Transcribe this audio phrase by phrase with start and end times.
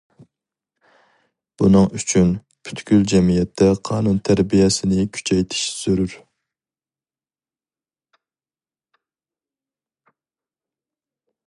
[1.61, 2.31] بۇنىڭ ئۈچۈن
[2.69, 6.17] پۈتكۈل جەمئىيەتتە قانۇن تەربىيەسىنى كۈچەيتىش زۆرۈر.